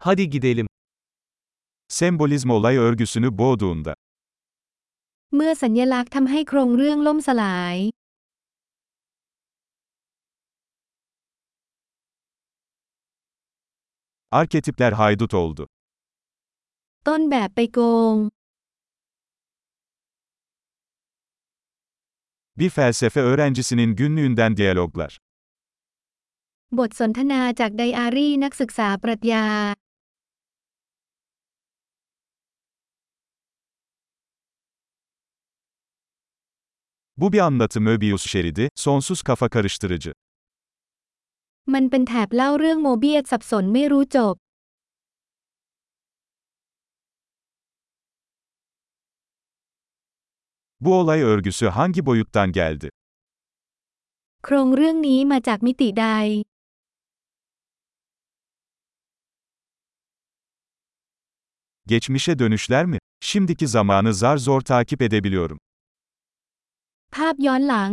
[0.00, 0.66] Hadi gidelim.
[1.88, 3.94] Sembolizm olay örgüsünü boğduğunda.
[5.36, 7.76] เมื่อสัญลักษณ์ทำให้โครงเรื่องล่มสลาย
[14.40, 15.64] Arketipler haydut oldu.
[17.08, 17.80] ต้นแบบไปโก
[18.12, 18.14] ง
[22.58, 25.12] Bir felsefe öğrencisinin günlüğünden diyaloglar.
[26.78, 29.46] บทสนทนาจากไดอารี่นักศึกษาปรัชญา
[37.17, 40.13] Bu bir anlatı Möbius şeridi, sonsuz kafa karıştırıcı.
[41.73, 44.35] มันเป็นแถบเล่าเรื่องโมเบียสสับสนไม่รู้จบ
[50.83, 52.89] Bu olay örgüsü hangi boyuttan geldi?
[54.43, 56.05] โครงเรื่องนี้มาจากมิติใด
[61.87, 62.97] Geçmişe dönüşler mi?
[63.21, 65.59] Şimdiki zamanı zar zor takip edebiliyorum.
[67.14, 67.92] ภาพย้อนหลัง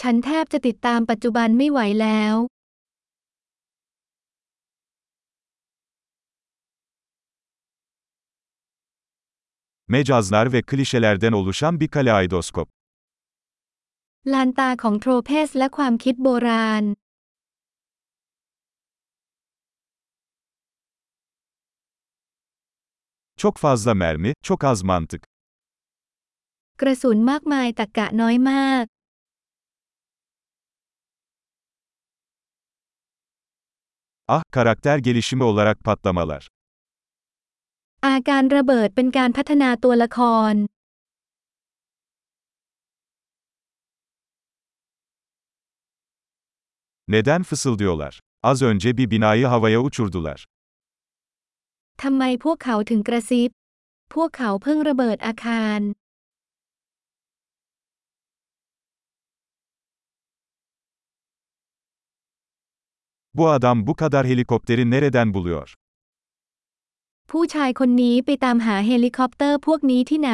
[0.00, 2.34] ฉันแทบจะติดตามปัจจุบันไม่ไหวแล้ว
[9.88, 12.68] Mecazlar ve klişelerden oluşan bir kaleidoskop.
[14.32, 16.84] ลานตาของโทรเพสและความคิดโบราณ
[23.36, 25.33] Çok fazla mermi, çok az mantık.
[26.80, 28.84] กระสุนมากมายตรรกะน้อยมาก
[34.28, 36.42] Ah, karakter gelişimi olarak patlamalar.
[38.06, 40.18] อาการระเบิดเป็นการพัฒนาตัวละค
[40.52, 40.54] ร
[47.08, 48.20] Neden fısıldıyorlar?
[48.42, 50.38] Az önce bir binayı havaya uçurdular.
[52.02, 53.50] ทำไมพวกเขาถึงกระซิบ
[54.14, 55.80] พวกเขาเพิ่งระเบิดอาคาร
[63.33, 65.69] Bu adam bu kadar helikopteri nereden buluyor?
[67.31, 70.31] ผู้ชายคนนี้ไปตามหาเฮลิคอปเตอร์พวกนี้ที่ไหน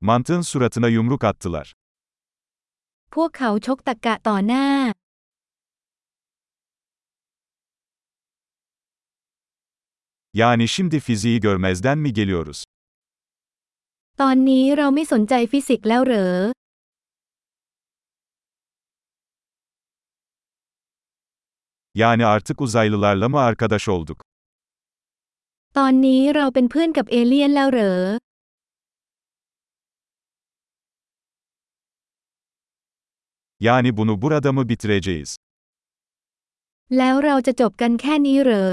[0.00, 1.66] Mantığın suratına yumruk attılar.
[3.14, 4.66] พวกเขาชกตะกะต่อหน้า
[10.34, 12.64] Yani şimdi fiziği görmezden mi geliyoruz?
[14.23, 16.31] ตอนนี้เราไม่สนใจฟิสิกส์แล้วเหรอ
[21.95, 24.19] Yani artık uzaylılarla mı arkadaş olduk?
[25.77, 27.95] ตอนนี้เราเป็นเพื่อนกับเอเลี่ยนแล้วเหรอ
[33.59, 35.29] Yani bunu burada mı bitireceğiz?
[36.97, 38.71] แล้วเราจะจบกันแค่นี้เหรอ